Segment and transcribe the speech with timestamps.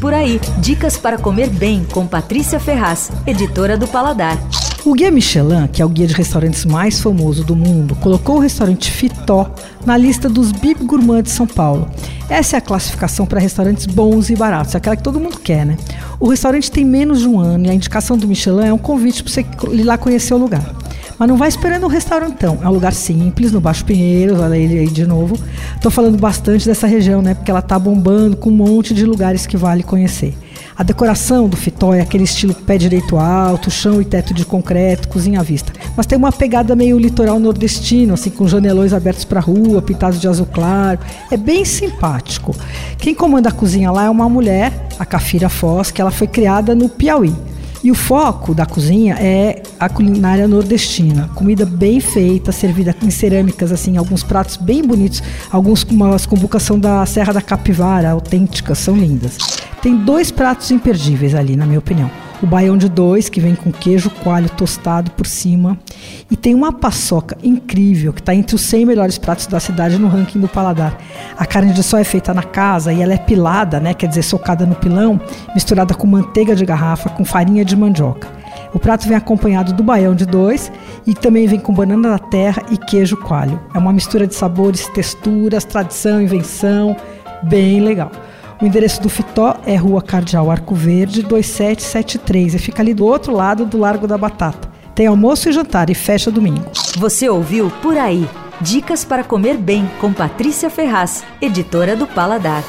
[0.00, 4.38] Por aí, dicas para comer bem com Patrícia Ferraz, editora do Paladar.
[4.84, 8.38] O Guia Michelin, que é o guia de restaurantes mais famoso do mundo, colocou o
[8.38, 9.52] restaurante Fitó
[9.84, 11.90] na lista dos Bib Gourmand de São Paulo.
[12.30, 15.76] Essa é a classificação para restaurantes bons e baratos, aquela que todo mundo quer, né?
[16.20, 19.24] O restaurante tem menos de um ano e a indicação do Michelin é um convite
[19.24, 20.64] para você ir lá conhecer o lugar.
[21.18, 22.58] Mas não vai esperando um restaurantão.
[22.62, 25.36] É um lugar simples, no Baixo Pinheiros, olha ele aí de novo.
[25.74, 27.34] Estou falando bastante dessa região, né?
[27.34, 30.36] Porque ela tá bombando com um monte de lugares que vale conhecer.
[30.76, 35.08] A decoração do Fitó é aquele estilo pé direito alto, chão e teto de concreto,
[35.08, 35.72] cozinha à vista.
[35.96, 40.20] Mas tem uma pegada meio litoral nordestino, assim, com janelões abertos para a rua, pintados
[40.20, 41.00] de azul claro.
[41.32, 42.54] É bem simpático.
[42.96, 46.76] Quem comanda a cozinha lá é uma mulher, a Cafira Foz, que ela foi criada
[46.76, 47.34] no Piauí.
[47.82, 51.30] E o foco da cozinha é a culinária nordestina.
[51.34, 56.78] Comida bem feita, servida em cerâmicas, assim, alguns pratos bem bonitos, alguns com uma convocação
[56.78, 59.38] da Serra da Capivara, autênticas, são lindas.
[59.80, 62.10] Tem dois pratos imperdíveis ali, na minha opinião.
[62.40, 65.76] O baião de dois, que vem com queijo coalho tostado por cima.
[66.30, 70.06] E tem uma paçoca incrível, que está entre os 100 melhores pratos da cidade no
[70.06, 70.96] ranking do paladar.
[71.36, 74.22] A carne de sol é feita na casa e ela é pilada, né, quer dizer,
[74.22, 75.20] socada no pilão,
[75.52, 78.28] misturada com manteiga de garrafa, com farinha de mandioca.
[78.72, 80.70] O prato vem acompanhado do baião de dois
[81.06, 83.60] e também vem com banana da terra e queijo coalho.
[83.74, 86.96] É uma mistura de sabores, texturas, tradição, invenção,
[87.42, 88.12] bem legal.
[88.60, 93.32] O endereço do Fitó é Rua Cardeal Arco Verde, 2773, e fica ali do outro
[93.32, 94.68] lado do Largo da Batata.
[94.96, 96.64] Tem almoço e jantar e fecha domingo.
[96.96, 98.28] Você ouviu Por Aí.
[98.60, 102.64] Dicas para comer bem com Patrícia Ferraz, editora do Paladar.